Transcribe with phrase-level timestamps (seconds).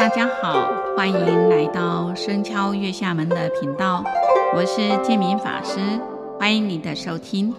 [0.00, 4.02] 大家好，欢迎来到深敲月下门的频道，
[4.56, 5.78] 我是建明法师，
[6.38, 7.54] 欢迎你的收听。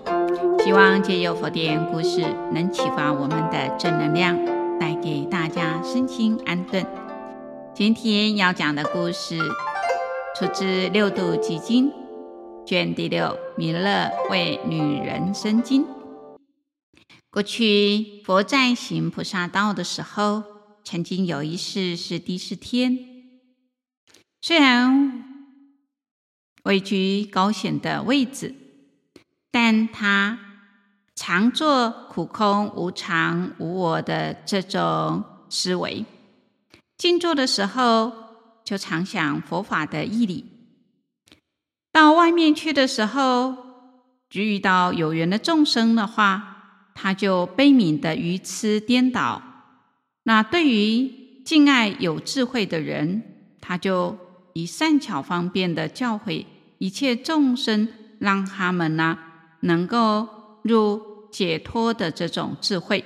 [0.63, 4.35] 希望借由佛典故事，能启发我们的正能量，
[4.79, 6.83] 带给大家身心安顿。
[7.75, 9.37] 今天要讲的故事，
[10.35, 11.89] 出自《六度集经》
[12.65, 15.83] 卷第六《弥勒为女人生经》。
[17.29, 20.41] 过去佛在行菩萨道的时候，
[20.83, 22.97] 曾经有一世是帝释天，
[24.41, 25.23] 虽然
[26.63, 28.55] 位居高显的位置，
[29.51, 30.39] 但他
[31.15, 36.05] 常做苦空无常无我的这种思维。
[36.97, 38.11] 静坐的时候，
[38.63, 40.45] 就常想佛法的义理；
[41.91, 43.55] 到外面去的时候，
[44.29, 46.47] 只遇到有缘的众生的话。
[46.93, 49.41] 他就悲悯的愚痴颠倒。
[50.23, 51.11] 那对于
[51.43, 53.23] 敬爱有智慧的人，
[53.59, 54.17] 他就
[54.53, 56.45] 以善巧方便的教诲
[56.77, 57.87] 一切众生，
[58.19, 59.17] 让他们呢
[59.61, 60.27] 能够
[60.63, 63.03] 入解脱的这种智慧。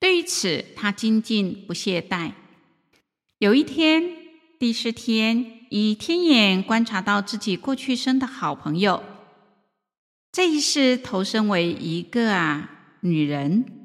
[0.00, 2.32] 对于此，他精进不懈怠。
[3.38, 4.02] 有一天，
[4.58, 9.02] 帝释天以天眼观察到自己过去生的好朋友。
[10.32, 13.81] 这一世投生为一个啊女人，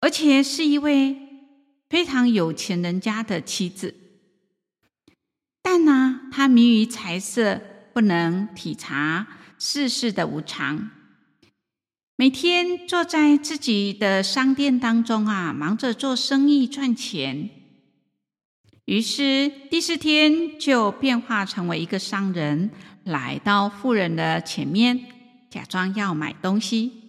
[0.00, 1.16] 而且是一位
[1.88, 3.94] 非常有钱人家的妻子。
[5.62, 7.60] 但呢，他迷于财色，
[7.92, 9.26] 不能体察
[9.58, 10.90] 世事的无常，
[12.16, 17.50] 每天坐在自己的商店当中啊，忙着做生意赚钱。
[18.84, 22.70] 于是，第四天就变化成为一个商人。
[23.02, 25.00] 来到富人的前面，
[25.48, 27.05] 假装要买东西。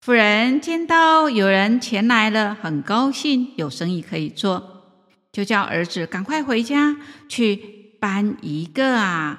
[0.00, 4.96] 夫人见到有人前来了，很高兴，有生意可以做，
[5.30, 6.96] 就叫儿子赶快回家
[7.28, 9.38] 去搬一个啊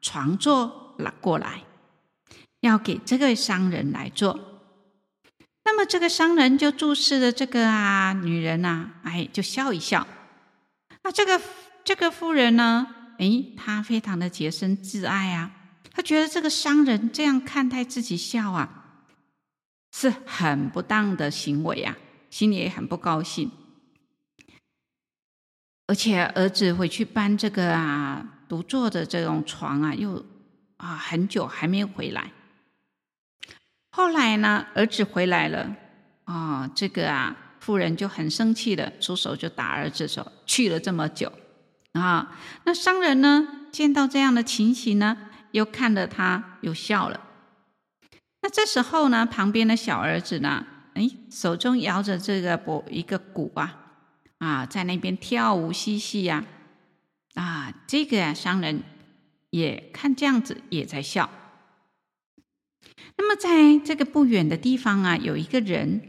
[0.00, 1.64] 床座拿过来，
[2.60, 4.40] 要给这个商人来做。
[5.66, 10.06] 那么这个商人就注视着这个啊女人呐、啊，哎，就笑一笑。
[11.02, 11.38] 那这个
[11.84, 12.86] 这个妇人呢？
[13.18, 15.50] 哎，他非常的洁身自爱啊！
[15.92, 18.87] 他觉得这个商人这样看待自己笑啊，
[19.92, 21.96] 是很不当的行为啊，
[22.30, 23.50] 心里也很不高兴。
[25.86, 30.24] 而且儿子回去搬这个啊独坐的这种床啊，又
[30.76, 32.32] 啊很久还没有回来。
[33.90, 35.74] 后来呢，儿子回来了
[36.24, 41.32] 啊，这个啊妇人就很生气了，出手就打儿子说，说去了这么久。
[41.92, 43.48] 啊，那商人呢？
[43.72, 45.16] 见到这样的情形呢，
[45.52, 47.27] 又看了他，又笑了。
[48.52, 53.76] 这时候呢，旁边的小儿子呢，哎，手中摇着这个钵一个鼓啊，
[54.38, 56.44] 啊，在那边跳舞嬉戏呀。
[57.34, 58.82] 啊，这个，商人
[59.50, 61.30] 也看这样子，也在笑。
[63.16, 66.00] 那么，在这个不远的地方啊，有一个人，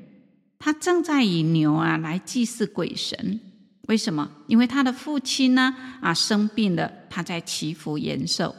[0.57, 3.39] 他正在以牛啊来祭祀鬼神。
[3.87, 4.31] 为什么？
[4.47, 8.55] 因为他的父亲呢啊生病了，他在祈福延寿。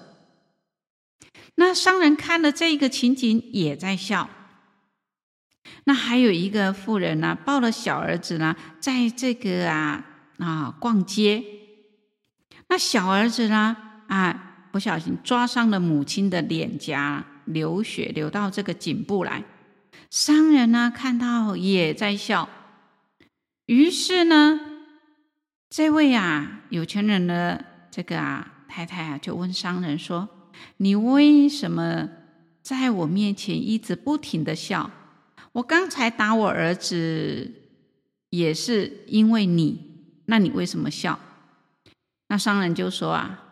[1.60, 4.31] 那商人看了这个情景，也在笑。
[5.84, 10.06] 那还有一个妇人呢，抱了小儿子呢，在这个啊
[10.38, 11.44] 啊逛街。
[12.69, 13.76] 那小儿子呢
[14.09, 19.44] 啊不小心抓伤了母亲的脸颊，流血流到这个颈部来。
[20.09, 22.48] 商人呢看到也在笑。
[23.66, 24.60] 于是呢。
[25.72, 30.28] 这位啊，有钱人的这个啊太太啊，就问商人说
[30.78, 32.09] ：“你为什么
[32.62, 34.91] 在我面前一直不停的笑？
[35.53, 37.53] 我刚才打我儿子
[38.31, 39.81] 也是因为你，
[40.26, 41.19] 那你为什么笑？”
[42.28, 43.43] 那商人就说：“啊，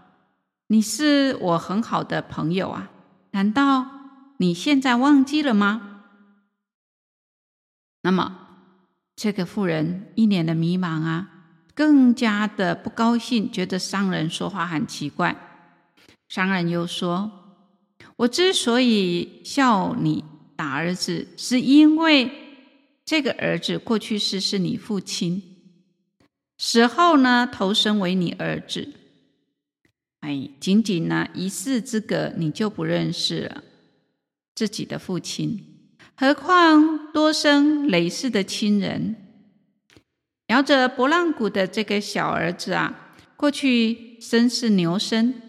[0.68, 2.90] 你是我很好的朋友啊，
[3.32, 3.86] 难道
[4.36, 6.02] 你现在忘记了吗？”
[8.02, 8.38] 那么
[9.16, 11.34] 这个妇人一脸的迷茫啊。
[11.74, 15.36] 更加的不高兴，觉得商人说话很奇怪。
[16.28, 17.30] 商人又说
[18.16, 20.22] ：“我之所以笑你
[20.54, 22.30] 打儿子，是因为
[23.04, 25.42] 这个儿子过去世是你父亲，
[26.58, 28.92] 死后呢投生为你儿子。
[30.20, 33.64] 哎，仅仅呢一世之隔，你就不认识了
[34.54, 35.64] 自己的父亲，
[36.14, 39.16] 何况多生累世的亲人。”
[40.48, 45.47] 摇着拨浪鼓的这个小儿子啊，过去生是牛身，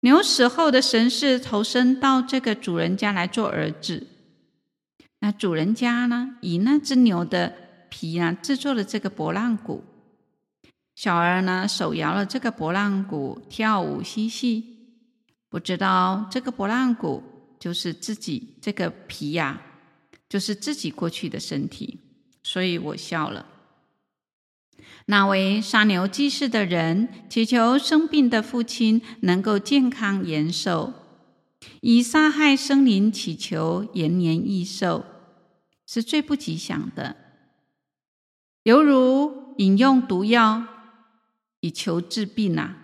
[0.00, 4.06] 牛死后的神识投生到这个主人家来做儿子。
[5.20, 7.52] 那主人家呢，以那只牛的
[7.88, 9.82] 皮啊制作了这个拨浪鼓。
[10.94, 14.64] 小儿呢手摇了这个拨浪鼓，跳舞嬉戏，
[15.48, 17.22] 不知道这个拨浪鼓
[17.58, 19.60] 就是自己这个皮呀、
[20.28, 21.98] 就是自己过去的身体，
[22.42, 23.44] 所以我笑了。
[25.06, 30.92] 那位杀牛祭祀的人，祈求生病的父亲能够健康延寿，
[31.80, 35.04] 以杀害生灵祈求延年益寿，
[35.86, 37.16] 是最不吉祥的，
[38.64, 40.64] 犹如饮用毒药
[41.60, 42.76] 以求治病啊！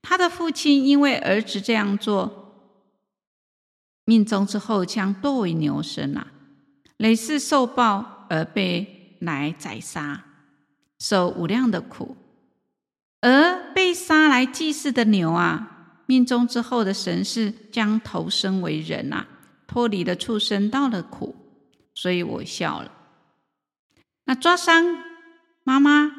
[0.00, 2.80] 他的父亲因为儿子这样做，
[4.04, 6.28] 命中之后将堕为牛身啊，
[6.96, 10.24] 累世受报而被来宰杀。
[10.98, 12.16] 受无量的苦，
[13.20, 19.26] 而被杀来祭祀的牛啊，命中之后的神是将投生为人啊，
[19.66, 21.34] 脱离了畜生道的苦，
[21.94, 22.92] 所以我笑了。
[24.24, 25.02] 那抓伤
[25.64, 26.12] 妈妈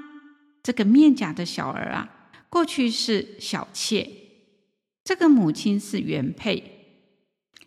[0.62, 4.10] 这个面甲的小儿啊，过去是小妾，
[5.04, 7.07] 这个母亲是原配，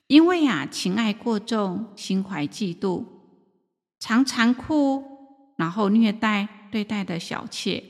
[0.07, 3.05] 因为啊情爱过重，心怀嫉妒，
[3.99, 5.03] 常残酷，
[5.57, 6.49] 然后虐待。
[6.71, 7.83] 对待的小妾，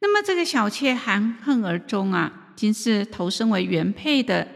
[0.00, 4.48] 那么这个小妾含恨而终啊，竟是投身为原配的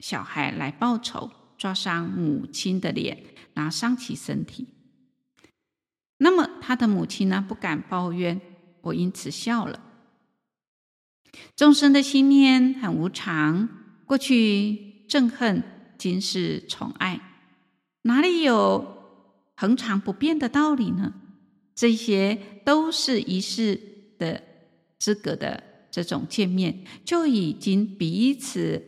[0.00, 3.22] 小孩来报仇，抓伤母亲的脸，
[3.54, 4.68] 然后伤其身体。
[6.18, 8.40] 那么他的母亲呢，不敢抱怨，
[8.82, 9.80] 我因此笑了。
[11.56, 13.68] 众生的心念很无常，
[14.04, 15.62] 过去憎恨，
[15.96, 17.20] 今世宠爱，
[18.02, 18.98] 哪里有
[19.56, 21.14] 恒常不变的道理呢？
[21.74, 23.80] 这些都是一世
[24.18, 24.42] 的
[24.98, 28.82] 资格的这种见面，就已经彼此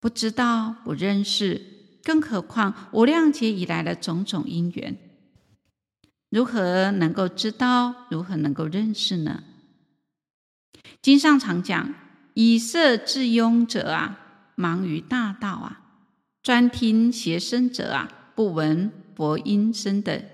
[0.00, 1.60] 不知道、不认识，
[2.02, 4.96] 更何况无量劫以来的种种因缘，
[6.30, 8.06] 如何能够知道？
[8.10, 9.44] 如何能够认识呢？
[11.00, 11.94] 经上常讲
[12.34, 15.82] ：“以色自庸者啊，盲于大道啊；
[16.42, 20.24] 专听邪声者啊，不闻佛音声的。”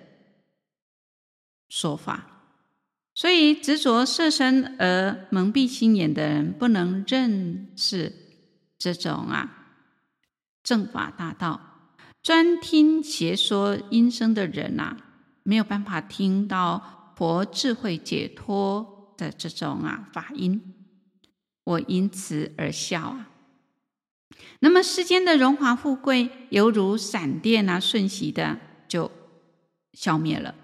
[1.69, 2.45] 说法，
[3.15, 8.13] 所以执着色身而蒙蔽心眼的人，不能认识
[8.79, 9.77] 这种啊
[10.63, 11.61] 正法大道；
[12.23, 14.97] 专听邪说音声的人呐、啊，
[15.43, 20.75] 没有办法听到佛智慧解脱的这种啊法音。
[21.65, 23.29] 我因此而笑啊。
[24.61, 29.11] 那么世间的荣华富贵，犹如闪电啊，瞬息的就
[29.93, 30.55] 消灭了。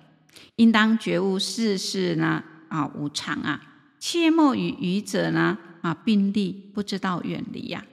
[0.57, 3.61] 应当觉悟世事呢啊无常啊，
[3.99, 7.93] 切莫与愚者呢啊并立，不知道远离呀、啊。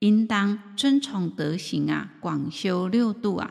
[0.00, 3.50] 应当遵从德行啊，广修六度啊。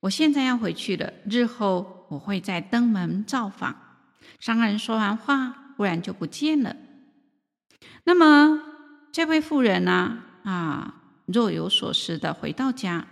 [0.00, 3.76] 我现在要回去了，日后我会再登门造访。
[4.40, 6.76] 商人说完话，忽然就不见了。
[8.04, 8.60] 那么
[9.12, 13.06] 这位妇人呢啊，若有所思的回到家，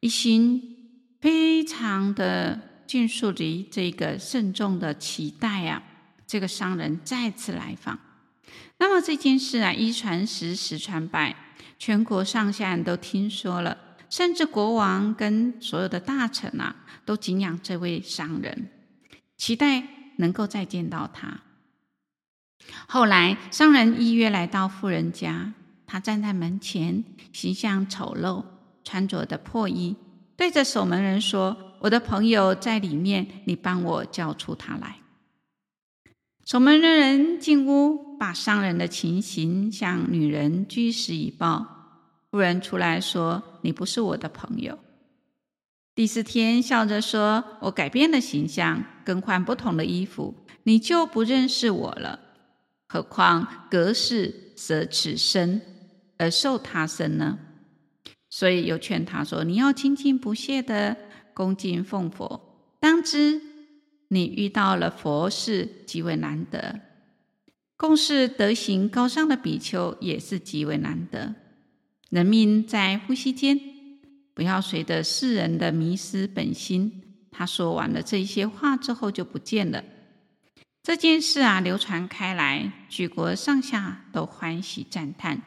[0.00, 2.69] 一心非常的。
[2.90, 5.80] 迅速的这个慎重的期待啊，
[6.26, 7.96] 这个商人再次来访。
[8.78, 11.36] 那么这件事啊，一传十，十传百，
[11.78, 13.78] 全国上下人都听说了，
[14.08, 18.68] 甚至国王跟所有的大臣啊，都敬仰这位商人，
[19.36, 19.84] 期待
[20.16, 21.42] 能够再见到他。
[22.88, 25.52] 后来商人依约来到富人家，
[25.86, 28.44] 他站在门前，形象丑陋，
[28.82, 29.94] 穿着的破衣，
[30.36, 31.69] 对着守门人说。
[31.80, 34.98] 我的朋友在里面，你帮我叫出他来。
[36.44, 41.66] 守门的人进屋，把商人的情形向女人据实以报。
[42.30, 44.78] 妇人出来说：“你不是我的朋友。”
[45.96, 50.34] 第四天笑着说：“我改变了形象，更换不同的衣服，
[50.64, 52.20] 你就不认识我了。
[52.88, 55.62] 何况隔世舍此身
[56.18, 57.38] 而受他身呢？”
[58.28, 60.94] 所以又劝他说：“你要精进不懈的。”
[61.40, 62.38] 恭敬奉佛，
[62.80, 63.40] 当知
[64.08, 66.80] 你遇到了佛是极为难得，
[67.78, 71.34] 共事德行高尚的比丘也是极为难得。
[72.10, 73.58] 人命在呼吸间，
[74.34, 77.04] 不要随着世人的迷失本心。
[77.30, 79.82] 他说完了这些话之后就不见了。
[80.82, 85.40] 这件事啊，流传开来，举国上下都欢喜赞叹。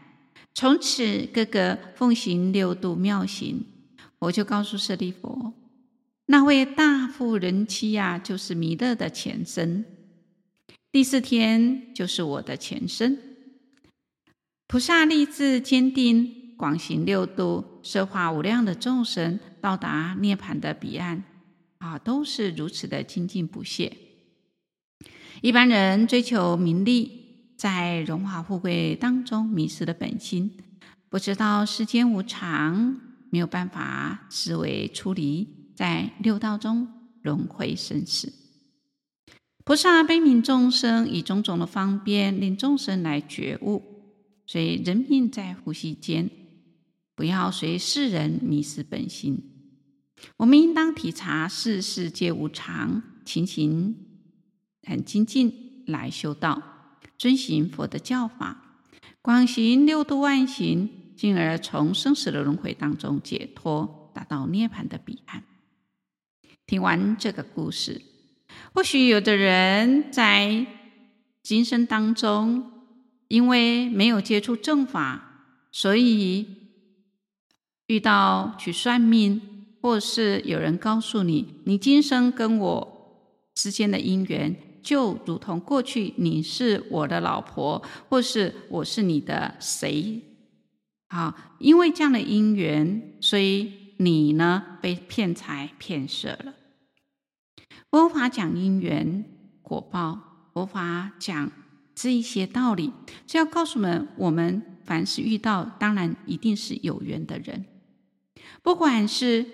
[0.56, 3.68] 从此，个个奉行六度妙行。
[4.18, 5.54] 我就告诉舍利弗。
[6.26, 9.86] 那位大富人妻呀、就是弥勒的前身。
[10.92, 13.20] 第四天就是我的前身。
[14.68, 21.24] 菩萨立志坚定，广行六度，摄化无量的众生，到达涅槃的彼岸。
[21.80, 23.98] 啊，都是如此的精进不懈。
[25.42, 30.58] 一般人追求名利，在荣华富贵当中迷失了本心，
[31.10, 36.88] 不知道世间无常，没有办法思维出离，在六道中
[37.22, 38.34] 轮回生死。
[39.66, 43.82] 菩萨悲悯众生，以种种的方便令众生来觉悟。
[44.46, 46.30] 所以人命在呼吸间，
[47.16, 49.42] 不要随世人迷失本心。
[50.36, 53.96] 我们应当体察世事皆无常，勤行
[54.86, 56.62] 很精进来修道，
[57.18, 58.82] 遵行佛的教法，
[59.22, 65.44] 广行六度万行，进而从生死的轮回当中解脱，达到涅槃的彼岸。
[66.74, 68.02] 听完这个故事，
[68.74, 70.66] 或许有的人在
[71.44, 72.72] 今生当中，
[73.28, 76.48] 因为没有接触正法，所以
[77.86, 79.40] 遇到去算命。
[79.84, 90.20] 或是有人告诉你，你今生跟我之间的因缘，就如同过去你是我的老婆，或是我是你的谁？
[91.10, 96.56] 啊，因为这样的因缘，所以你呢被骗财骗色了。
[97.94, 99.24] 佛法讲因缘
[99.62, 101.52] 果报，佛法讲
[101.94, 102.92] 这一些道理，
[103.28, 107.66] 是要告诉我们：我们凡是遇到，当然一定是有缘的人，
[108.64, 109.46] 不管是。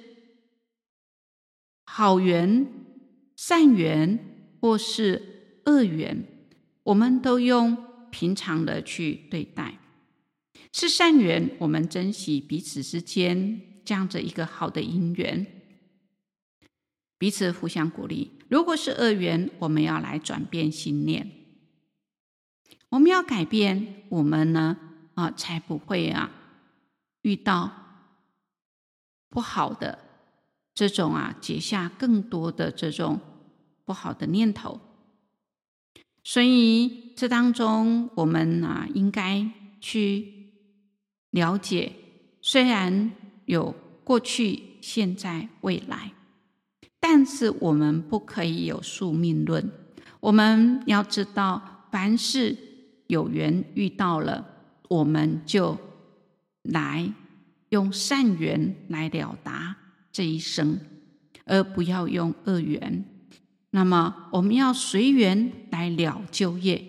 [1.84, 2.66] 好缘、
[3.36, 4.18] 善缘
[4.62, 6.24] 或是恶缘，
[6.84, 7.76] 我们都用
[8.10, 9.80] 平常的去对待。
[10.72, 15.46] 是善缘，我们珍惜彼此之间这样子一个好的因缘，
[17.20, 18.32] 彼此互相鼓励。
[18.50, 21.30] 如果是恶缘，我们要来转变心念，
[22.90, 24.76] 我们要改变，我们呢
[25.14, 26.32] 啊才不会啊
[27.22, 27.72] 遇到
[29.30, 30.00] 不好的。
[30.74, 33.20] 这种啊，结下更多的这种
[33.84, 34.80] 不好的念头，
[36.24, 39.46] 所以这当中我们啊，应该
[39.82, 40.54] 去
[41.32, 41.92] 了解，
[42.42, 43.12] 虽然
[43.44, 46.14] 有过去、现在、未来，
[47.12, 49.68] 但是我们不可以有宿命论。
[50.20, 52.56] 我们要知道，凡是
[53.08, 54.46] 有缘遇到了，
[54.90, 55.76] 我们就
[56.62, 57.12] 来
[57.70, 59.76] 用善缘来了达。
[60.12, 60.80] 这一生，
[61.46, 63.04] 而不要用恶缘。
[63.72, 66.86] 那么，我们要随缘来了旧业，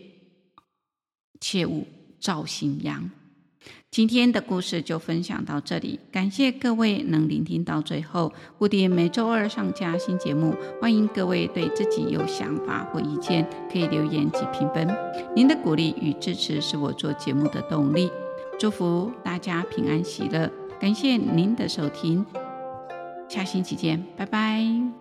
[1.40, 1.86] 切勿
[2.18, 3.10] 造新殃。
[3.90, 8.32] 今天的故事就分享到这里，感谢各位能聆听到最后。
[8.56, 14.88] 固定每周二上架新节目，欢迎各位对自己有想法或意见，可以留言及评分。
[15.34, 18.08] 您的鼓励与支持是我做节目的动力。
[18.60, 22.24] 祝福大家平安喜乐，感谢您的收听。
[23.28, 24.99] 下星期见，拜拜。